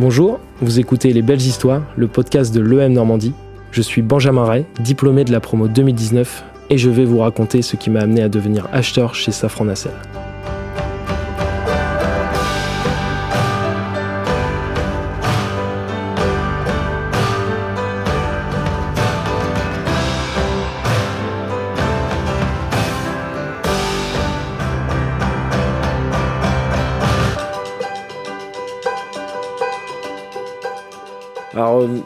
Bonjour, 0.00 0.40
vous 0.60 0.80
écoutez 0.80 1.12
Les 1.12 1.20
Belles 1.20 1.42
Histoires, 1.42 1.82
le 1.96 2.08
podcast 2.08 2.54
de 2.54 2.60
l'EM 2.60 2.94
Normandie. 2.94 3.34
Je 3.72 3.82
suis 3.82 4.00
Benjamin 4.00 4.44
Ray, 4.44 4.64
diplômé 4.80 5.24
de 5.24 5.30
la 5.30 5.38
promo 5.38 5.68
2019, 5.68 6.44
et 6.70 6.78
je 6.78 6.88
vais 6.88 7.04
vous 7.04 7.18
raconter 7.18 7.60
ce 7.60 7.76
qui 7.76 7.90
m'a 7.90 8.00
amené 8.00 8.22
à 8.22 8.30
devenir 8.30 8.68
acheteur 8.72 9.14
chez 9.14 9.32
Safran 9.32 9.66
Nacelle. 9.66 9.92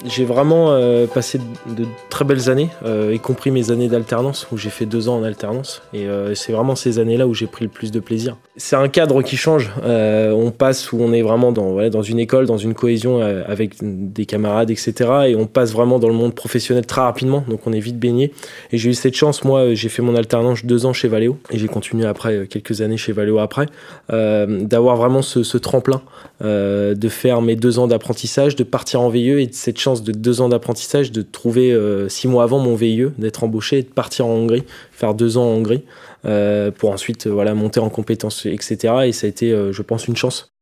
J'ai 0.04 0.24
vraiment 0.24 0.70
euh, 0.70 1.06
passé 1.06 1.38
de 1.66 1.84
très 2.10 2.24
belles 2.24 2.50
années, 2.50 2.70
euh, 2.84 3.12
y 3.14 3.18
compris 3.18 3.50
mes 3.50 3.70
années 3.70 3.88
d'alternance, 3.88 4.46
où 4.52 4.56
j'ai 4.56 4.70
fait 4.70 4.86
deux 4.86 5.08
ans 5.08 5.16
en 5.16 5.22
alternance. 5.22 5.82
Et 5.92 6.06
euh, 6.06 6.34
c'est 6.34 6.52
vraiment 6.52 6.76
ces 6.76 6.98
années-là 6.98 7.26
où 7.26 7.34
j'ai 7.34 7.46
pris 7.46 7.64
le 7.64 7.70
plus 7.70 7.90
de 7.90 8.00
plaisir. 8.00 8.36
C'est 8.56 8.76
un 8.76 8.88
cadre 8.88 9.22
qui 9.22 9.36
change. 9.36 9.70
On 9.84 10.50
passe 10.50 10.92
où 10.92 10.98
on 11.00 11.12
est 11.12 11.22
vraiment 11.22 11.52
dans, 11.52 12.02
une 12.02 12.18
école, 12.18 12.46
dans 12.46 12.56
une 12.56 12.74
cohésion 12.74 13.20
avec 13.20 13.74
des 13.82 14.24
camarades, 14.24 14.70
etc. 14.70 14.94
Et 15.28 15.36
on 15.36 15.46
passe 15.46 15.72
vraiment 15.72 15.98
dans 15.98 16.08
le 16.08 16.14
monde 16.14 16.34
professionnel 16.34 16.86
très 16.86 17.02
rapidement, 17.02 17.44
donc 17.48 17.66
on 17.66 17.72
est 17.72 17.80
vite 17.80 17.98
baigné. 17.98 18.32
Et 18.72 18.78
j'ai 18.78 18.90
eu 18.90 18.94
cette 18.94 19.14
chance, 19.14 19.44
moi 19.44 19.74
j'ai 19.74 19.88
fait 19.88 20.02
mon 20.02 20.14
alternance 20.14 20.64
deux 20.64 20.86
ans 20.86 20.92
chez 20.92 21.08
Valeo, 21.08 21.38
et 21.50 21.58
j'ai 21.58 21.68
continué 21.68 22.06
après 22.06 22.46
quelques 22.46 22.80
années 22.80 22.96
chez 22.96 23.12
Valeo 23.12 23.38
après, 23.38 23.66
d'avoir 24.08 24.96
vraiment 24.96 25.22
ce, 25.22 25.58
tremplin, 25.58 26.00
de 26.40 27.08
faire 27.08 27.42
mes 27.42 27.56
deux 27.56 27.78
ans 27.78 27.86
d'apprentissage, 27.86 28.56
de 28.56 28.64
partir 28.64 29.02
en 29.02 29.10
VIE 29.10 29.30
et 29.30 29.46
de 29.46 29.55
cette 29.67 29.81
chance 29.81 30.05
de 30.05 30.12
deux 30.12 30.41
ans 30.41 30.48
d'apprentissage, 30.48 31.11
de 31.11 31.22
trouver 31.22 31.72
euh, 31.72 32.09
six 32.09 32.28
mois 32.28 32.45
avant 32.45 32.61
mon 32.61 32.77
VIE, 32.77 33.09
d'être 33.19 33.42
embauché 33.42 33.78
et 33.78 33.83
de 33.83 33.89
partir 33.89 34.25
en 34.25 34.31
Hongrie, 34.31 34.62
faire 34.92 35.12
deux 35.12 35.39
ans 35.39 35.42
en 35.42 35.56
Hongrie, 35.56 35.83
euh, 36.25 36.70
pour 36.70 36.91
ensuite 36.91 37.27
euh, 37.27 37.31
voilà, 37.31 37.53
monter 37.53 37.81
en 37.81 37.89
compétences, 37.89 38.47
etc. 38.47 38.95
Et 39.06 39.12
ça 39.12 39.27
a 39.27 39.28
été, 39.28 39.50
je 39.50 39.83
pense, 39.83 40.06
une 40.06 40.14
chance. 40.14 40.55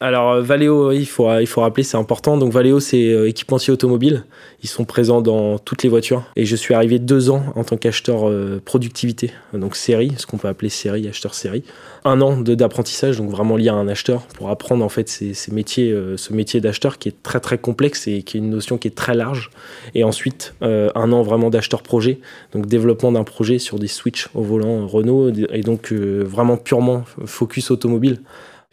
Alors 0.00 0.30
euh, 0.30 0.42
Valeo, 0.42 0.92
il 0.92 1.06
faut, 1.06 1.28
il 1.40 1.46
faut 1.46 1.60
rappeler, 1.60 1.82
c'est 1.82 1.96
important. 1.96 2.36
Donc 2.36 2.52
Valeo, 2.52 2.78
c'est 2.78 3.12
euh, 3.12 3.28
équipementier 3.28 3.72
automobile. 3.72 4.24
Ils 4.62 4.68
sont 4.68 4.84
présents 4.84 5.20
dans 5.20 5.58
toutes 5.58 5.82
les 5.82 5.88
voitures. 5.88 6.22
Et 6.36 6.44
je 6.44 6.54
suis 6.54 6.74
arrivé 6.74 6.98
deux 6.98 7.30
ans 7.30 7.42
en 7.56 7.64
tant 7.64 7.76
qu'acheteur 7.76 8.28
euh, 8.28 8.60
productivité, 8.64 9.32
donc 9.52 9.76
série, 9.76 10.12
ce 10.16 10.26
qu'on 10.26 10.36
peut 10.36 10.48
appeler 10.48 10.68
série, 10.68 11.08
acheteur 11.08 11.34
série. 11.34 11.64
Un 12.04 12.20
an 12.20 12.36
d'apprentissage, 12.36 13.18
donc 13.18 13.30
vraiment 13.30 13.56
lié 13.56 13.68
à 13.68 13.74
un 13.74 13.88
acheteur, 13.88 14.22
pour 14.34 14.50
apprendre 14.50 14.84
en 14.84 14.88
fait 14.88 15.08
ces, 15.08 15.34
métiers, 15.52 15.90
euh, 15.90 16.16
ce 16.16 16.32
métier 16.32 16.60
d'acheteur 16.60 16.98
qui 16.98 17.08
est 17.08 17.22
très 17.22 17.40
très 17.40 17.58
complexe 17.58 18.06
et 18.06 18.22
qui 18.22 18.36
est 18.36 18.40
une 18.40 18.50
notion 18.50 18.78
qui 18.78 18.88
est 18.88 18.96
très 18.96 19.14
large. 19.14 19.50
Et 19.94 20.04
ensuite, 20.04 20.54
euh, 20.62 20.90
un 20.94 21.12
an 21.12 21.22
vraiment 21.22 21.50
d'acheteur 21.50 21.82
projet, 21.82 22.20
donc 22.52 22.66
développement 22.66 23.12
d'un 23.12 23.24
projet 23.24 23.58
sur 23.58 23.78
des 23.78 23.88
switches 23.88 24.28
au 24.34 24.42
volant 24.42 24.86
Renault, 24.86 25.30
et 25.30 25.62
donc 25.62 25.92
euh, 25.92 26.22
vraiment 26.24 26.56
purement 26.56 27.04
focus 27.26 27.70
automobile 27.70 28.20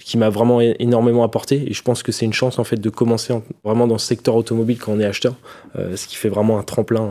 qui 0.03 0.17
m'a 0.17 0.29
vraiment 0.29 0.59
énormément 0.61 1.23
apporté 1.23 1.69
et 1.69 1.73
je 1.73 1.81
pense 1.81 2.03
que 2.03 2.11
c'est 2.11 2.25
une 2.25 2.33
chance 2.33 2.59
en 2.59 2.63
fait 2.65 2.75
de 2.77 2.89
commencer 2.89 3.31
en- 3.33 3.43
vraiment 3.63 3.87
dans 3.87 3.97
ce 3.97 4.05
secteur 4.05 4.35
automobile 4.35 4.77
quand 4.77 4.91
on 4.91 4.99
est 4.99 5.05
acheteur 5.05 5.35
euh, 5.77 5.95
ce 5.95 6.07
qui 6.07 6.15
fait 6.17 6.29
vraiment 6.29 6.59
un 6.59 6.63
tremplin 6.63 7.03
euh, 7.03 7.09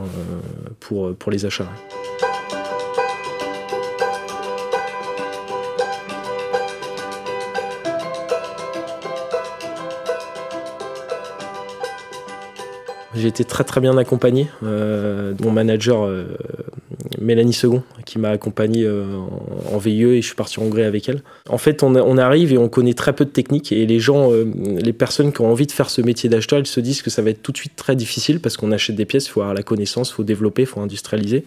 pour, 0.79 1.13
pour 1.15 1.31
les 1.31 1.45
achats. 1.45 1.67
J'ai 13.15 13.27
été 13.27 13.45
très 13.45 13.63
très 13.63 13.79
bien 13.79 13.97
accompagné. 13.97 14.47
Euh, 14.63 15.33
mon 15.41 15.51
manager 15.51 16.03
euh, 16.05 16.25
Mélanie 17.21 17.53
Second 17.53 17.81
m'a 18.19 18.29
accompagné 18.29 18.83
euh, 18.83 19.05
en, 19.15 19.75
en 19.75 19.77
VIE 19.77 20.03
et 20.03 20.21
je 20.21 20.25
suis 20.25 20.35
parti 20.35 20.59
en 20.59 20.63
Hongrie 20.63 20.83
avec 20.83 21.07
elle. 21.09 21.21
En 21.49 21.57
fait, 21.57 21.83
on 21.83 22.17
arrive 22.17 22.53
et 22.53 22.57
on 22.57 22.69
connaît 22.69 22.93
très 22.93 23.13
peu 23.13 23.25
de 23.25 23.29
techniques 23.29 23.71
et 23.71 23.85
les 23.85 23.99
gens, 23.99 24.31
euh, 24.31 24.45
les 24.79 24.93
personnes 24.93 25.31
qui 25.31 25.41
ont 25.41 25.51
envie 25.51 25.67
de 25.67 25.71
faire 25.71 25.89
ce 25.89 26.01
métier 26.01 26.29
d'acheteur, 26.29 26.59
ils 26.59 26.65
se 26.65 26.79
disent 26.79 27.01
que 27.01 27.09
ça 27.09 27.21
va 27.21 27.29
être 27.29 27.41
tout 27.41 27.51
de 27.51 27.57
suite 27.57 27.75
très 27.75 27.95
difficile 27.95 28.39
parce 28.39 28.57
qu'on 28.57 28.71
achète 28.71 28.95
des 28.95 29.05
pièces, 29.05 29.27
il 29.27 29.31
faut 29.31 29.41
avoir 29.41 29.53
la 29.53 29.63
connaissance, 29.63 30.09
il 30.09 30.13
faut 30.13 30.23
développer, 30.23 30.63
il 30.63 30.67
faut 30.67 30.81
industrialiser. 30.81 31.43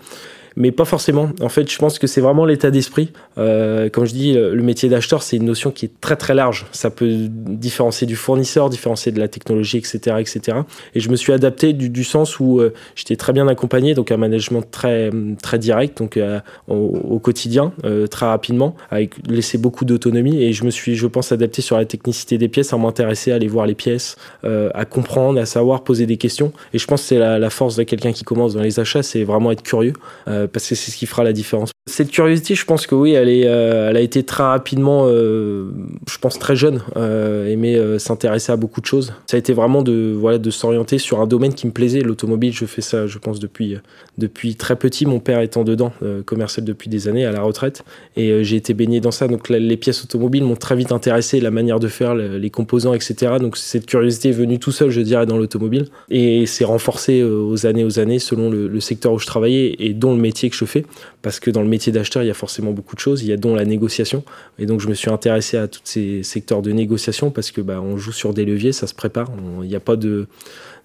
Mais 0.58 0.72
pas 0.72 0.84
forcément. 0.84 1.30
En 1.40 1.48
fait, 1.48 1.70
je 1.70 1.78
pense 1.78 2.00
que 2.00 2.08
c'est 2.08 2.20
vraiment 2.20 2.44
l'état 2.44 2.72
d'esprit. 2.72 3.12
Euh, 3.38 3.88
comme 3.88 4.06
je 4.06 4.12
dis, 4.12 4.32
le 4.34 4.58
le 4.58 4.64
métier 4.64 4.88
d'acheteur, 4.88 5.22
c'est 5.22 5.36
une 5.36 5.44
notion 5.44 5.70
qui 5.70 5.86
est 5.86 6.00
très 6.00 6.16
très 6.16 6.34
large. 6.34 6.66
Ça 6.72 6.90
peut 6.90 7.08
différencier 7.08 8.08
du 8.08 8.16
fournisseur, 8.16 8.70
différencier 8.70 9.12
de 9.12 9.20
la 9.20 9.28
technologie, 9.28 9.78
etc., 9.78 10.16
etc. 10.18 10.58
Et 10.96 11.00
je 11.00 11.08
me 11.10 11.16
suis 11.16 11.32
adapté 11.32 11.72
du, 11.72 12.04
sens 12.04 12.40
où 12.40 12.58
euh, 12.60 12.74
j'étais 12.96 13.14
très 13.14 13.32
bien 13.32 13.46
accompagné, 13.46 13.94
donc 13.94 14.10
un 14.10 14.16
management 14.16 14.62
très 14.68 15.10
très 15.42 15.60
direct, 15.60 15.98
donc 15.98 16.16
euh, 16.16 16.40
au, 16.66 17.18
quotidien, 17.18 17.72
euh, 17.84 18.06
très 18.06 18.26
rapidement, 18.26 18.74
avec 18.90 19.14
laissé 19.28 19.58
beaucoup 19.58 19.84
d'autonomie. 19.84 20.42
Et 20.42 20.52
je 20.52 20.64
me 20.64 20.70
suis, 20.70 20.96
je 20.96 21.06
pense, 21.06 21.32
adapté 21.32 21.62
sur 21.62 21.76
la 21.76 21.84
technicité 21.84 22.38
des 22.38 22.48
pièces, 22.48 22.72
à 22.72 22.76
m'intéresser, 22.78 23.32
à 23.32 23.36
aller 23.36 23.48
voir 23.48 23.66
les 23.66 23.74
pièces, 23.74 24.16
euh, 24.44 24.70
à 24.74 24.84
comprendre, 24.84 25.40
à 25.40 25.46
savoir 25.46 25.84
poser 25.84 26.06
des 26.06 26.16
questions. 26.16 26.52
Et 26.72 26.78
je 26.78 26.86
pense 26.86 27.02
que 27.02 27.08
c'est 27.08 27.18
la, 27.18 27.50
force 27.50 27.76
de 27.76 27.82
quelqu'un 27.84 28.12
qui 28.12 28.24
commence 28.24 28.54
dans 28.54 28.60
les 28.60 28.80
achats, 28.80 29.02
c'est 29.02 29.24
vraiment 29.24 29.52
être 29.52 29.62
curieux, 29.62 29.94
euh, 30.28 30.46
parce 30.48 30.68
que 30.68 30.74
c'est 30.74 30.90
ce 30.90 30.96
qui 30.96 31.06
fera 31.06 31.24
la 31.24 31.32
différence. 31.32 31.70
Cette 31.88 32.10
curiosité, 32.10 32.54
je 32.54 32.64
pense 32.66 32.86
que 32.86 32.94
oui, 32.94 33.12
elle, 33.12 33.28
est, 33.28 33.46
euh, 33.46 33.88
elle 33.88 33.96
a 33.96 34.00
été 34.00 34.22
très 34.22 34.42
rapidement, 34.44 35.06
euh, 35.06 35.70
je 36.08 36.18
pense 36.18 36.38
très 36.38 36.54
jeune, 36.54 36.82
euh, 36.96 37.56
euh, 37.58 37.98
s'intéresser 37.98 38.52
à 38.52 38.56
beaucoup 38.56 38.80
de 38.80 38.86
choses. 38.86 39.12
Ça 39.26 39.36
a 39.36 39.38
été 39.38 39.52
vraiment 39.54 39.82
de, 39.82 40.14
voilà, 40.16 40.38
de 40.38 40.50
s'orienter 40.50 40.98
sur 40.98 41.20
un 41.20 41.26
domaine 41.26 41.54
qui 41.54 41.66
me 41.66 41.72
plaisait. 41.72 42.00
L'automobile, 42.00 42.52
je 42.52 42.66
fais 42.66 42.82
ça, 42.82 43.06
je 43.06 43.18
pense, 43.18 43.40
depuis, 43.40 43.76
depuis 44.18 44.54
très 44.54 44.76
petit, 44.76 45.06
mon 45.06 45.18
père 45.18 45.40
étant 45.40 45.64
dedans, 45.64 45.92
commercial 46.26 46.64
depuis 46.64 46.90
des 46.90 47.08
années, 47.08 47.24
à 47.24 47.32
la 47.32 47.40
retraite. 47.40 47.82
Et 48.16 48.44
j'ai 48.44 48.56
été 48.56 48.74
baigné 48.74 49.00
dans 49.00 49.10
ça. 49.10 49.26
Donc 49.26 49.48
les 49.48 49.76
pièces 49.78 50.04
automobiles 50.04 50.44
m'ont 50.44 50.56
très 50.56 50.76
vite 50.76 50.92
intéressé, 50.92 51.40
la 51.40 51.50
manière 51.50 51.80
de 51.80 51.88
faire, 51.88 52.14
le- 52.14 52.36
les 52.36 52.50
composants, 52.50 52.92
etc. 52.94 53.32
Donc 53.40 53.56
cette 53.56 53.86
curiosité 53.86 54.28
est 54.28 54.32
venue 54.32 54.58
tout 54.58 54.72
seul, 54.72 54.90
je 54.90 55.00
dirais, 55.00 55.24
dans 55.26 55.38
l'automobile. 55.38 55.86
Et 56.10 56.44
c'est 56.46 56.64
renforcé 56.64 57.22
aux 57.22 57.64
années, 57.66 57.84
aux 57.84 57.98
années, 57.98 58.18
selon 58.18 58.50
le, 58.50 58.68
le 58.68 58.80
secteur 58.80 59.12
où 59.14 59.18
je 59.18 59.26
travaillais 59.26 59.74
et 59.78 59.94
dont 59.94 60.14
le 60.14 60.20
métier 60.20 60.50
que 60.50 60.56
je 60.56 60.64
fais. 60.66 60.84
Parce 61.22 61.40
que 61.40 61.50
dans 61.50 61.62
le 61.62 61.68
métier 61.68 61.77
d'acheteur, 61.92 62.22
il 62.22 62.26
y 62.26 62.30
a 62.30 62.34
forcément 62.34 62.72
beaucoup 62.72 62.94
de 62.94 63.00
choses. 63.00 63.22
Il 63.22 63.28
y 63.28 63.32
a 63.32 63.36
dont 63.36 63.54
la 63.54 63.64
négociation. 63.64 64.24
Et 64.58 64.66
donc 64.66 64.80
je 64.80 64.88
me 64.88 64.94
suis 64.94 65.10
intéressé 65.10 65.56
à 65.56 65.68
tous 65.68 65.80
ces 65.84 66.22
secteurs 66.22 66.62
de 66.62 66.72
négociation 66.72 67.30
parce 67.30 67.50
que 67.50 67.60
bah, 67.60 67.80
on 67.80 67.96
joue 67.96 68.12
sur 68.12 68.34
des 68.34 68.44
leviers, 68.44 68.72
ça 68.72 68.86
se 68.86 68.94
prépare. 68.94 69.28
On- 69.30 69.62
Il 69.62 69.68
n'y 69.68 69.76
a 69.76 69.80
pas 69.80 69.96
de 69.96 70.26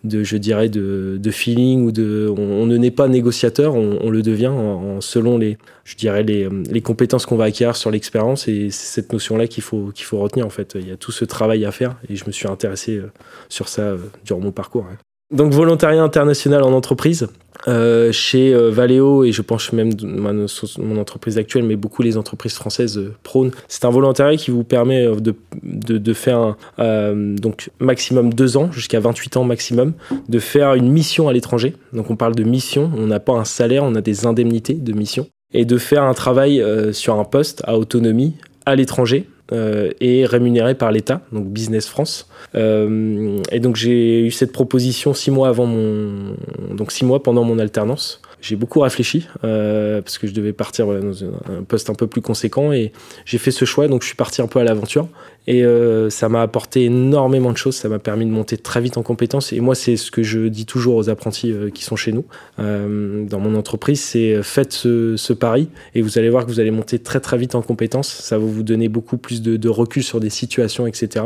de 0.04 0.24
je 0.24 0.36
dirais 0.36 0.68
de, 0.68 1.18
de 1.18 1.32
feeling 1.32 1.86
ou 1.86 1.92
de 1.94 2.28
on, 2.38 2.66
ne 2.66 2.76
naît 2.76 2.92
pas 2.92 3.08
négociateur 3.08 3.74
on, 3.76 4.10
le 4.10 4.22
devient 4.22 4.48
en, 4.50 5.00
selon 5.00 5.38
les 5.38 5.58
je 5.86 5.96
dirais 5.96 6.24
les, 6.24 6.50
les 6.70 6.82
compétences 6.82 7.26
qu'on 7.26 7.38
va 7.38 7.46
acquérir 7.46 7.78
sur 7.78 7.90
l'expérience 7.90 8.50
et 8.50 8.70
c'est 8.70 8.86
cette 9.02 9.14
notion 9.14 9.38
là 9.38 9.48
qu'il 9.48 9.64
faut 9.64 9.92
qu'il 9.96 10.04
faut 10.06 10.20
retenir 10.20 10.46
en 10.46 10.50
fait 10.50 10.76
il 10.78 10.90
y 10.90 10.92
a 10.92 10.98
tout 10.98 11.14
ce 11.14 11.24
travail 11.24 11.64
à 11.64 11.72
faire 11.72 11.96
et 12.10 12.18
je 12.18 12.26
me 12.26 12.34
suis 12.34 12.50
intéressé 12.50 12.98
euh, 12.98 13.12
sur 13.48 13.70
ça 13.70 13.84
euh, 13.84 13.98
durant 14.26 14.42
mon 14.42 14.52
parcours 14.52 14.84
ouais. 14.84 14.98
Donc 15.34 15.52
volontariat 15.52 16.02
international 16.02 16.64
en 16.64 16.72
entreprise 16.72 17.28
euh, 17.68 18.12
chez 18.12 18.54
euh, 18.54 18.70
Valeo 18.70 19.24
et 19.24 19.32
je 19.32 19.42
pense 19.42 19.72
même 19.72 19.94
de 19.94 20.06
mon, 20.06 20.98
entreprise 21.00 21.38
actuelle, 21.38 21.64
mais 21.64 21.76
beaucoup 21.76 22.02
les 22.02 22.18
entreprises 22.18 22.56
françaises 22.56 22.98
euh, 22.98 23.14
prônent. 23.24 23.52
C'est 23.68 23.86
un 23.86 23.90
volontariat 23.90 24.38
qui 24.38 24.52
vous 24.52 24.64
permet 24.64 25.08
de, 25.08 25.34
de, 25.64 26.14
faire 26.14 26.56
un, 26.78 27.14
donc 27.16 27.70
maximum 27.80 28.34
deux 28.34 28.58
ans, 28.58 28.72
jusqu'à 28.72 29.00
28 29.00 29.38
ans 29.38 29.44
maximum, 29.44 29.94
de 30.28 30.40
faire 30.40 30.74
une 30.74 30.92
mission 30.92 31.30
à 31.30 31.34
l'étranger. 31.34 31.76
Donc 31.94 32.10
on 32.10 32.16
parle 32.16 32.36
de 32.36 32.44
mission, 32.44 32.92
on 32.98 33.08
n'a 33.08 33.20
pas 33.20 33.34
un 33.34 33.46
salaire, 33.46 33.84
on 33.84 33.96
a 33.96 34.02
des 34.02 34.26
indemnités 34.26 34.74
de 34.74 34.94
mission. 34.94 35.28
Et 35.54 35.66
de 35.66 35.78
faire 35.78 36.04
un 36.04 36.16
travail 36.16 36.66
sur 36.94 37.20
un 37.20 37.26
poste 37.26 37.62
à 37.66 37.78
autonomie 37.78 38.34
à 38.66 38.76
l'étranger 38.76 39.28
euh, 39.52 39.92
et 40.00 40.26
rémunéré 40.26 40.74
par 40.74 40.92
l'État, 40.92 41.22
donc 41.34 41.48
Business 41.48 41.88
France. 41.88 42.30
Euh, 42.56 43.42
et 43.52 43.60
donc 43.60 43.76
j'ai 43.76 44.22
eu 44.22 44.32
cette 44.32 44.54
proposition 44.54 45.14
six 45.14 45.32
mois 45.32 45.50
avant 45.50 45.66
mon, 45.66 46.36
donc 46.72 46.94
six 46.94 47.04
mois 47.04 47.22
pendant 47.22 47.44
mon 47.44 47.60
alternance. 47.60 48.22
J'ai 48.40 48.56
beaucoup 48.56 48.80
réfléchi 48.80 49.28
euh, 49.44 50.02
parce 50.02 50.18
que 50.18 50.28
je 50.28 50.34
devais 50.34 50.54
partir 50.54 50.88
dans 50.88 51.24
un 51.24 51.64
poste 51.68 51.90
un 51.90 51.94
peu 51.94 52.08
plus 52.08 52.22
conséquent 52.22 52.72
et 52.72 52.94
j'ai 53.26 53.38
fait 53.38 53.52
ce 53.52 53.66
choix. 53.66 53.90
Donc 53.90 54.02
je 54.02 54.08
suis 54.08 54.16
parti 54.16 54.42
un 54.42 54.48
peu 54.48 54.60
à 54.60 54.64
l'aventure 54.64 55.08
et 55.46 55.66
euh, 55.66 56.10
ça 56.10 56.30
m'a 56.30 56.42
apporté 56.42 56.86
énormément 56.86 57.52
de 57.52 57.58
choses. 57.58 57.76
Ça 57.76 57.90
m'a 57.90 58.00
permis 58.00 58.26
de 58.26 58.32
monter 58.32 58.58
très 58.58 58.80
vite 58.80 58.98
en 58.98 59.04
compétences. 59.04 59.52
Et 59.52 59.60
moi, 59.60 59.76
c'est 59.76 59.98
ce 59.98 60.10
que 60.10 60.24
je 60.24 60.48
dis 60.48 60.66
toujours 60.66 60.96
aux 60.96 61.10
apprentis 61.10 61.52
euh, 61.52 61.70
qui 61.70 61.84
sont 61.84 61.96
chez 61.96 62.14
nous 62.14 62.26
euh, 62.60 63.26
dans 63.26 63.40
mon 63.40 63.56
entreprise, 63.56 64.02
c'est 64.02 64.42
faites 64.42 64.72
ce, 64.72 65.34
pari 65.34 65.68
et 65.96 66.02
vous 66.02 66.20
allez 66.20 66.30
voir 66.30 66.46
que 66.46 66.52
vous 66.52 66.60
allez 66.60 66.72
monter 66.72 67.00
très 67.00 67.20
très 67.20 67.38
vite 67.38 67.56
en 67.56 67.62
compétences. 67.62 68.08
Ça 68.08 68.38
va 68.38 68.46
vous 68.46 68.64
donner 68.64 68.88
beaucoup 68.88 69.18
plus 69.18 69.42
de, 69.42 69.70
recul 69.70 70.04
sur 70.04 70.20
des 70.20 70.30
situations, 70.30 70.86
etc. 70.86 71.26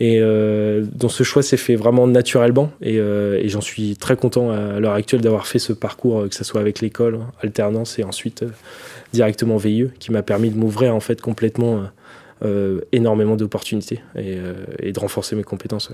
Et 0.00 0.20
donc 0.20 1.12
ce 1.12 1.22
choix 1.22 1.42
s'est 1.42 1.56
fait 1.56 1.76
vraiment 1.76 2.08
naturellement 2.08 2.72
et, 2.82 2.96
et 2.96 3.48
j'en 3.48 3.60
suis 3.60 3.96
très 3.96 4.16
content 4.16 4.50
à 4.50 4.80
l'heure 4.80 4.94
actuelle 4.94 5.20
d'avoir 5.20 5.46
fait 5.46 5.60
ce 5.60 5.72
parcours, 5.72 6.28
que 6.28 6.34
ce 6.34 6.42
soit 6.42 6.60
avec 6.60 6.80
l'école, 6.80 7.20
alternance 7.40 7.98
et 8.00 8.04
ensuite 8.04 8.44
directement 9.12 9.56
VIE, 9.56 9.90
qui 10.00 10.10
m'a 10.10 10.22
permis 10.22 10.50
de 10.50 10.58
m'ouvrir 10.58 10.94
en 10.94 11.00
fait 11.00 11.20
complètement 11.20 11.84
euh, 12.44 12.80
énormément 12.92 13.34
d'opportunités 13.34 14.02
et, 14.14 14.36
euh, 14.36 14.66
et, 14.78 14.92
de 14.92 15.00
renforcer 15.00 15.34
mes 15.34 15.42
compétences. 15.42 15.90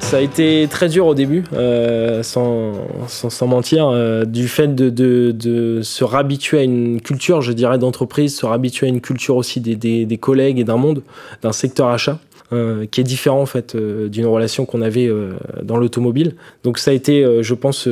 Ça 0.00 0.16
a 0.16 0.20
été 0.20 0.66
très 0.70 0.88
dur 0.88 1.06
au 1.06 1.14
début, 1.14 1.44
euh, 1.52 2.22
sans, 2.22 2.72
sans, 3.08 3.46
mentir, 3.46 3.92
du 4.26 4.48
fait 4.48 4.74
de, 4.74 5.80
se 5.82 6.02
réhabituer 6.02 6.60
à 6.60 6.62
une 6.62 7.02
culture, 7.02 7.42
je 7.42 7.52
dirais, 7.52 7.76
d'entreprise, 7.76 8.34
se 8.34 8.46
réhabituer 8.46 8.86
à 8.86 8.88
une 8.88 9.02
culture 9.02 9.36
aussi 9.36 9.60
des, 9.60 10.06
des 10.06 10.18
collègues 10.18 10.58
et 10.58 10.64
d'un 10.64 10.78
monde, 10.78 11.02
d'un 11.42 11.52
secteur 11.52 11.88
achat. 11.88 12.18
Euh, 12.52 12.84
qui 12.86 13.00
est 13.00 13.04
différent 13.04 13.40
en 13.40 13.46
fait 13.46 13.76
euh, 13.76 14.08
d'une 14.08 14.26
relation 14.26 14.66
qu'on 14.66 14.82
avait 14.82 15.06
euh, 15.06 15.34
dans 15.62 15.76
l'automobile. 15.76 16.34
Donc 16.64 16.78
ça 16.78 16.90
a 16.90 16.94
été, 16.94 17.24
je 17.42 17.54
pense, 17.54 17.88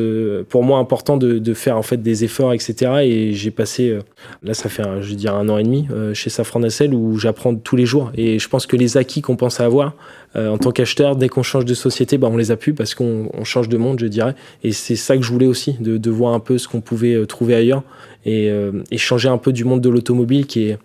pour 0.49 0.65
moi 0.65 0.81
important 0.81 1.17
de, 1.17 1.39
de, 1.39 1.55
faire 1.55 1.77
en 1.77 1.83
fait 1.83 1.99
des 1.99 2.25
efforts, 2.25 2.53
etc. 2.53 3.03
Et 3.03 3.35
j'ai 3.35 3.53
passé, 3.53 3.97
là 4.43 4.55
ça 4.55 4.69
fait, 4.69 4.83
je 5.01 5.11
veux 5.11 5.15
dire, 5.15 5.37
un 5.37 5.49
an 5.49 5.59
et 5.59 5.63
demi 5.63 5.87
chez 6.13 6.29
Safran 6.29 6.61
Nacelle 6.61 6.93
où 6.93 7.19
j'apprends 7.19 7.55
tous 7.55 7.77
les 7.77 7.87
jours. 7.87 8.11
Et 8.17 8.39
je 8.39 8.49
pense 8.49 8.67
que 8.67 8.77
les 8.77 8.97
acquis 8.97 9.21
qu'on 9.21 9.37
pense 9.37 9.61
avoir 9.61 9.95
en 10.35 10.59
tant 10.59 10.73
qu'acheteur, 10.73 11.17
dès 11.17 11.29
qu'on 11.29 11.43
change 11.43 11.65
de 11.65 11.75
société, 11.75 12.19
bah, 12.19 12.29
on 12.31 12.37
les 12.37 12.51
a 12.51 12.57
pu 12.57 12.75
parce 12.75 12.95
qu'on 12.95 13.31
change 13.45 13.69
de 13.69 13.77
monde, 13.77 14.01
je 14.01 14.07
dirais. 14.07 14.35
Et 14.65 14.73
c'est 14.73 14.97
ça 14.97 15.17
que 15.17 15.23
je 15.23 15.31
voulais 15.31 15.47
aussi, 15.47 15.77
de, 15.81 15.99
de 15.99 16.11
voir 16.11 16.35
un 16.35 16.41
peu 16.41 16.59
ce 16.59 16.69
qu'on 16.69 16.81
pouvait 16.81 17.27
trouver 17.27 17.55
ailleurs 17.55 17.83
et, 18.25 18.51
et 18.91 18.99
changer 18.99 19.29
un 19.29 19.39
peu 19.39 19.53
du 19.53 19.65
monde 19.65 19.81
de 19.81 19.89
l'automobile 19.89 20.47
qui 20.47 20.69
est 20.69 20.79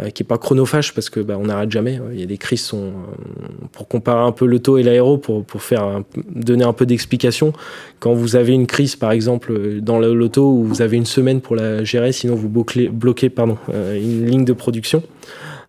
euh, 0.00 0.10
qui 0.10 0.22
est 0.22 0.26
pas 0.26 0.38
chronophage 0.38 0.94
parce 0.94 1.08
que 1.08 1.20
bah, 1.20 1.36
on 1.38 1.46
n'arrête 1.46 1.70
jamais. 1.70 1.98
Il 2.12 2.20
y 2.20 2.22
a 2.22 2.26
des 2.26 2.38
crises 2.38 2.62
sont 2.62 2.86
euh, 2.86 3.66
pour 3.72 3.88
comparer 3.88 4.22
un 4.22 4.32
peu 4.32 4.44
l'auto 4.44 4.78
et 4.78 4.82
l'aéro 4.82 5.18
pour 5.18 5.44
pour 5.44 5.62
faire 5.62 6.02
donner 6.28 6.64
un 6.64 6.72
peu 6.72 6.86
d'explication. 6.86 7.52
Quand 7.98 8.12
vous 8.12 8.36
avez 8.36 8.52
une 8.52 8.66
crise 8.66 8.96
par 8.96 9.12
exemple 9.12 9.80
dans 9.80 9.98
l'auto 9.98 10.50
où 10.50 10.64
vous 10.64 10.82
avez 10.82 10.96
une 10.96 11.06
semaine 11.06 11.40
pour 11.40 11.56
la 11.56 11.84
gérer, 11.84 12.12
sinon 12.12 12.34
vous 12.34 12.48
bloquez, 12.48 12.88
bloquez 12.88 13.30
pardon 13.30 13.56
euh, 13.72 13.96
une 13.96 14.26
ligne 14.26 14.44
de 14.44 14.52
production. 14.52 15.02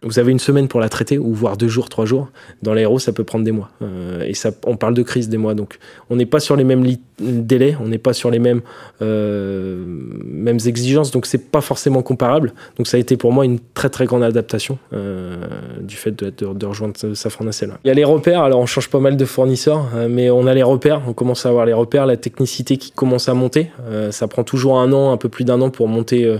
Vous 0.04 0.20
avez 0.20 0.32
une 0.32 0.40
semaine 0.40 0.68
pour 0.68 0.80
la 0.80 0.90
traiter, 0.90 1.18
ou 1.18 1.34
voire 1.34 1.58
deux 1.58 1.68
jours, 1.68 1.90
trois 1.90 2.06
jours. 2.06 2.30
Dans 2.62 2.74
l'aéro, 2.74 3.00
ça 3.00 3.14
peut 3.14 3.24
prendre 3.24 3.44
des 3.44 3.52
mois. 3.52 3.70
Euh, 3.82 4.24
et 4.24 4.36
ça, 4.36 4.52
on 4.66 4.78
parle 4.78 4.94
de 4.94 5.02
crise 5.02 5.28
des 5.28 5.38
mois. 5.38 5.56
Donc, 5.56 5.80
on 6.10 6.16
n'est 6.16 6.28
pas 6.28 6.40
sur 6.40 6.56
les 6.56 6.64
mêmes 6.64 6.86
délais, 7.20 7.76
on 7.82 7.88
n'est 7.88 7.98
pas 7.98 8.14
sur 8.14 8.30
les 8.30 8.38
mêmes, 8.38 8.62
euh, 9.02 9.84
mêmes 10.24 10.60
exigences. 10.66 11.10
Donc, 11.10 11.26
c'est 11.26 11.50
pas 11.50 11.62
forcément 11.62 12.04
comparable. 12.04 12.54
Donc, 12.78 12.88
ça 12.88 12.98
a 12.98 13.00
été 13.00 13.18
pour 13.18 13.32
moi 13.32 13.44
une 13.44 13.60
très 13.74 13.90
très 13.90 14.06
grande 14.06 14.24
adaptation 14.24 14.78
euh, 14.94 15.38
du 15.82 15.96
fait 15.96 16.12
de, 16.12 16.66
rejoindre 16.66 16.96
Safran 17.16 17.46
Nacelle. 17.46 17.74
Il 17.84 17.88
y 17.88 17.92
a 17.92 17.96
les 17.96 18.04
repères. 18.04 18.44
Alors, 18.44 18.60
on 18.60 18.68
change 18.68 18.90
pas 18.90 19.00
mal 19.00 19.18
de 19.18 19.26
fournisseurs, 19.26 19.86
mais 20.10 20.30
on 20.30 20.46
a 20.46 20.54
les 20.54 20.64
repères. 20.64 21.02
On 21.08 21.14
commence 21.14 21.46
à 21.46 21.50
avoir 21.50 21.66
les 21.66 21.74
repères, 21.74 22.06
la 22.06 22.18
technicité 22.18 22.78
qui 22.78 22.92
commence 22.92 23.30
à 23.30 23.34
monter. 23.34 23.72
ça 24.12 24.28
prend 24.28 24.44
toujours 24.44 24.80
un 24.80 24.94
an, 24.94 25.12
un 25.12 25.18
peu 25.18 25.30
plus 25.30 25.44
d'un 25.44 25.60
an 25.62 25.70
pour 25.70 25.88
monter. 25.88 26.38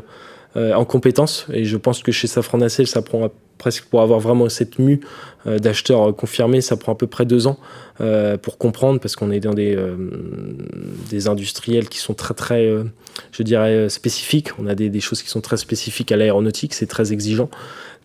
en 0.56 0.86
compétences 0.86 1.46
et 1.54 1.66
je 1.66 1.78
pense 1.78 2.02
que 2.02 2.12
chez 2.12 2.26
Safran 2.26 2.58
Nacelle 2.58 2.88
ça 2.88 3.04
prend 3.04 3.30
presque 3.58 3.86
pour 3.86 4.02
avoir 4.02 4.20
vraiment 4.20 4.50
cette 4.50 4.80
mue 4.80 5.02
euh, 5.48 5.60
d'acheteurs 5.60 6.16
confirmés, 6.16 6.62
ça 6.62 6.78
prend 6.78 6.94
à 6.94 6.96
peu 6.96 7.08
près 7.08 7.26
deux 7.26 7.48
ans 7.48 7.58
euh, 8.02 8.38
pour 8.38 8.58
comprendre, 8.58 9.00
parce 9.00 9.16
qu'on 9.16 9.32
est 9.32 9.40
dans 9.40 9.54
des, 9.54 9.76
euh, 9.76 9.96
des 11.10 11.28
industriels 11.28 11.90
qui 11.90 12.00
sont 12.00 12.14
très, 12.14 12.34
très, 12.34 12.70
je 13.32 13.44
dirais, 13.44 13.90
spécifiques. 13.90 14.50
On 14.60 14.68
a 14.68 14.76
des, 14.76 15.00
choses 15.00 15.22
qui 15.22 15.30
sont 15.30 15.42
très 15.42 15.58
spécifiques 15.58 16.12
à 16.12 16.18
l'aéronautique, 16.18 16.74
c'est 16.74 16.88
très 16.88 17.14
exigeant. 17.14 17.50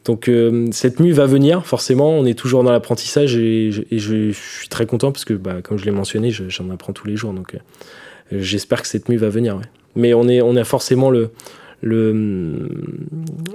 Donc 0.04 0.28
cette 0.72 0.98
mue 0.98 1.12
va 1.12 1.26
venir, 1.26 1.64
forcément, 1.64 2.10
on 2.10 2.24
est 2.26 2.36
toujours 2.36 2.64
dans 2.64 2.72
l'apprentissage 2.72 3.36
et, 3.36 3.70
je, 3.70 4.32
suis 4.32 4.68
très 4.68 4.84
content 4.84 5.12
parce 5.12 5.24
que, 5.24 5.34
bah, 5.34 5.62
comme 5.62 5.78
je 5.78 5.84
l'ai 5.84 5.92
mentionné, 5.92 6.32
j'en 6.32 6.70
apprends 6.70 6.92
tous 6.92 7.06
les 7.06 7.16
jours. 7.16 7.32
Donc 7.32 7.56
j'espère 8.32 8.82
que 8.82 8.88
cette 8.88 9.08
mue 9.08 9.16
va 9.16 9.28
venir. 9.28 9.60
Mais 9.94 10.12
on, 10.12 10.26
est, 10.26 10.42
on 10.42 10.56
a 10.56 10.64
forcément 10.64 11.08
le, 11.10 11.30
le, 11.82 12.68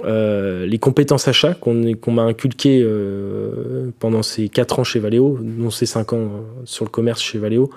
euh, 0.04 0.66
les 0.66 0.78
compétences 0.78 1.26
achats 1.28 1.54
qu'on 1.54 2.12
m'a 2.12 2.22
inculquées 2.22 2.82
euh, 2.82 3.90
pendant 3.98 4.22
ces 4.22 4.48
4 4.48 4.80
ans 4.80 4.84
chez 4.84 5.00
Valeo, 5.00 5.38
non 5.42 5.70
ces 5.70 5.86
5 5.86 6.12
ans 6.12 6.30
sur 6.64 6.84
le 6.84 6.90
commerce 6.90 7.22
chez 7.22 7.38
Valeo, 7.38 7.70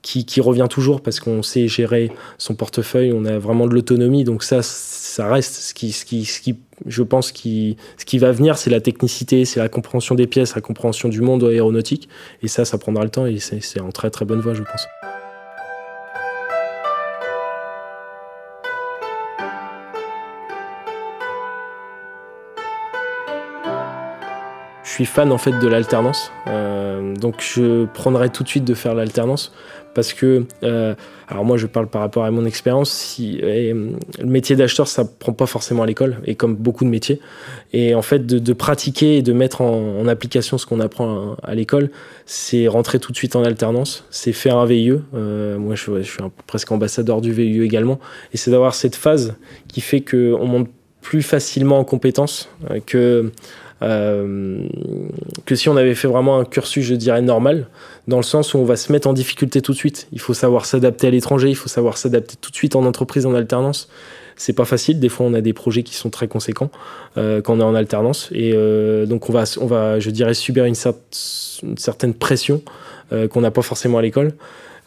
qui, 0.00 0.24
qui 0.24 0.40
revient 0.40 0.68
toujours 0.70 1.00
parce 1.00 1.18
qu'on 1.18 1.42
sait 1.42 1.66
gérer 1.66 2.12
son 2.38 2.54
portefeuille, 2.54 3.12
on 3.12 3.24
a 3.24 3.38
vraiment 3.38 3.66
de 3.66 3.74
l'autonomie, 3.74 4.22
donc 4.22 4.44
ça, 4.44 4.62
ça 4.62 5.28
reste. 5.28 5.54
Ce 5.54 5.74
qui, 5.74 5.90
ce 5.90 6.04
qui, 6.04 6.24
ce 6.24 6.40
qui 6.40 6.56
je 6.86 7.02
pense, 7.02 7.32
qui, 7.32 7.76
ce 7.96 8.04
qui 8.04 8.18
va 8.18 8.30
venir, 8.30 8.56
c'est 8.56 8.70
la 8.70 8.80
technicité, 8.80 9.44
c'est 9.44 9.58
la 9.58 9.68
compréhension 9.68 10.14
des 10.14 10.28
pièces, 10.28 10.54
la 10.54 10.60
compréhension 10.60 11.08
du 11.08 11.20
monde 11.20 11.42
aéronautique, 11.42 12.08
et 12.42 12.46
ça, 12.46 12.64
ça 12.64 12.78
prendra 12.78 13.02
le 13.02 13.10
temps, 13.10 13.26
et 13.26 13.38
c'est 13.38 13.80
en 13.80 13.90
très 13.90 14.10
très 14.10 14.24
bonne 14.24 14.40
voie, 14.40 14.54
je 14.54 14.62
pense. 14.62 14.86
Suis 24.98 25.04
fan 25.04 25.30
en 25.30 25.38
fait 25.38 25.52
de 25.52 25.68
l'alternance. 25.68 26.32
Euh, 26.48 27.14
donc 27.14 27.36
je 27.38 27.84
prendrais 27.86 28.30
tout 28.30 28.42
de 28.42 28.48
suite 28.48 28.64
de 28.64 28.74
faire 28.74 28.94
l'alternance 28.94 29.52
parce 29.94 30.12
que, 30.12 30.44
euh, 30.64 30.94
alors 31.28 31.44
moi 31.44 31.56
je 31.56 31.66
parle 31.68 31.86
par 31.86 32.00
rapport 32.00 32.24
à 32.24 32.32
mon 32.32 32.44
expérience, 32.44 32.90
si, 32.90 33.38
le 33.40 33.96
métier 34.24 34.56
d'acheteur 34.56 34.88
ça 34.88 35.04
prend 35.04 35.32
pas 35.32 35.46
forcément 35.46 35.84
à 35.84 35.86
l'école 35.86 36.18
et 36.24 36.34
comme 36.34 36.56
beaucoup 36.56 36.84
de 36.84 36.90
métiers. 36.90 37.20
Et 37.72 37.94
en 37.94 38.02
fait 38.02 38.26
de, 38.26 38.52
pratiquer 38.52 39.18
et 39.18 39.22
de 39.22 39.32
mettre 39.32 39.60
en, 39.60 40.08
application 40.08 40.58
ce 40.58 40.66
qu'on 40.66 40.80
apprend 40.80 41.36
à, 41.44 41.54
l'école, 41.54 41.90
c'est 42.26 42.66
rentrer 42.66 42.98
tout 42.98 43.12
de 43.12 43.16
suite 43.16 43.36
en 43.36 43.44
alternance, 43.44 44.04
c'est 44.10 44.32
faire 44.32 44.56
un 44.56 44.66
VIE. 44.66 44.94
Euh, 45.14 45.58
moi 45.58 45.76
je, 45.76 46.02
suis 46.02 46.18
presque 46.48 46.72
ambassadeur 46.72 47.20
du 47.20 47.32
VIE 47.32 47.62
également 47.62 48.00
et 48.32 48.36
c'est 48.36 48.50
d'avoir 48.50 48.74
cette 48.74 48.96
phase 48.96 49.36
qui 49.68 49.80
fait 49.80 50.00
qu'on 50.00 50.46
monte 50.46 50.68
plus 51.02 51.22
facilement 51.22 51.78
en 51.78 51.84
compétences 51.84 52.50
que 52.84 53.30
que 53.80 55.54
si 55.54 55.68
on 55.68 55.76
avait 55.76 55.94
fait 55.94 56.08
vraiment 56.08 56.38
un 56.38 56.44
cursus, 56.44 56.84
je 56.84 56.94
dirais, 56.94 57.22
normal, 57.22 57.68
dans 58.08 58.16
le 58.16 58.22
sens 58.22 58.54
où 58.54 58.58
on 58.58 58.64
va 58.64 58.76
se 58.76 58.90
mettre 58.90 59.06
en 59.06 59.12
difficulté 59.12 59.62
tout 59.62 59.72
de 59.72 59.76
suite. 59.76 60.08
Il 60.12 60.20
faut 60.20 60.34
savoir 60.34 60.64
s'adapter 60.64 61.06
à 61.06 61.10
l'étranger, 61.10 61.48
il 61.48 61.56
faut 61.56 61.68
savoir 61.68 61.96
s'adapter 61.96 62.36
tout 62.40 62.50
de 62.50 62.56
suite 62.56 62.74
en 62.74 62.84
entreprise, 62.84 63.26
en 63.26 63.34
alternance. 63.34 63.88
C'est 64.36 64.52
pas 64.52 64.64
facile. 64.64 65.00
Des 65.00 65.08
fois, 65.08 65.26
on 65.26 65.34
a 65.34 65.40
des 65.40 65.52
projets 65.52 65.82
qui 65.82 65.94
sont 65.94 66.10
très 66.10 66.28
conséquents 66.28 66.70
euh, 67.16 67.42
quand 67.42 67.54
on 67.56 67.60
est 67.60 67.64
en 67.64 67.74
alternance, 67.74 68.30
et 68.32 68.52
euh, 68.54 69.04
donc 69.04 69.28
on 69.28 69.32
va, 69.32 69.44
on 69.60 69.66
va, 69.66 70.00
je 70.00 70.10
dirais, 70.10 70.34
subir 70.34 70.64
une, 70.64 70.76
une 71.62 71.76
certaine 71.76 72.14
pression 72.14 72.62
euh, 73.12 73.26
qu'on 73.26 73.40
n'a 73.40 73.50
pas 73.50 73.62
forcément 73.62 73.98
à 73.98 74.02
l'école. 74.02 74.32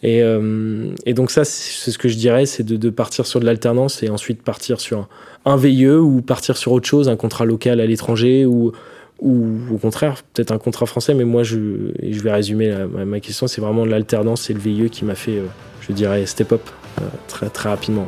Et, 0.04 0.24
euh, 0.24 0.94
et, 1.06 1.14
donc 1.14 1.30
ça, 1.30 1.46
c'est 1.46 1.92
ce 1.92 1.98
que 1.98 2.10
je 2.10 2.16
dirais, 2.16 2.46
c'est 2.46 2.64
de, 2.64 2.90
partir 2.90 3.26
sur 3.26 3.40
de 3.40 3.46
l'alternance 3.46 4.02
et 4.02 4.10
ensuite 4.10 4.42
partir 4.42 4.80
sur 4.80 5.08
un 5.46 5.58
VIE 5.58 5.88
ou 5.88 6.22
partir 6.22 6.58
sur 6.58 6.72
autre 6.72 6.88
chose, 6.88 7.08
un 7.08 7.16
contrat 7.16 7.46
local 7.46 7.80
à 7.80 7.86
l'étranger 7.86 8.46
ou, 8.46 8.72
ou 9.20 9.58
au 9.72 9.78
contraire, 9.78 10.24
peut-être 10.34 10.52
un 10.52 10.58
contrat 10.58 10.88
français. 10.88 11.14
Mais 11.14 11.24
moi, 11.24 11.44
je, 11.44 11.92
je 12.02 12.20
vais 12.22 12.32
résumer 12.32 12.76
ma, 13.06 13.20
question, 13.20 13.48
c'est 13.48 13.62
vraiment 13.62 13.86
l'alternance 13.86 14.50
et 14.50 14.54
le 14.54 14.60
VIE 14.60 14.90
qui 14.90 15.06
m'a 15.06 15.16
fait, 15.16 15.38
euh, 15.38 15.46
je 15.82 15.94
dirais, 15.94 16.26
step 16.26 16.52
up 16.54 16.62
euh, 17.00 17.06
très, 17.28 17.50
très 17.50 17.70
rapidement. 17.70 18.08